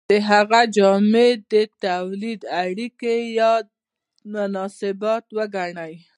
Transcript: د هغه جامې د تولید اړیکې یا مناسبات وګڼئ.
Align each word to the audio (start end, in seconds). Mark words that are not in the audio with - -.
د 0.09 0.11
هغه 0.29 0.61
جامې 0.75 1.29
د 1.51 1.53
تولید 1.85 2.41
اړیکې 2.63 3.15
یا 3.39 3.51
مناسبات 4.35 5.25
وګڼئ. 5.37 5.93